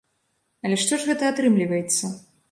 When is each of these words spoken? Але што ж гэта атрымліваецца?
Але 0.69 0.79
што 0.83 0.97
ж 1.03 1.09
гэта 1.09 1.27
атрымліваецца? 1.33 2.11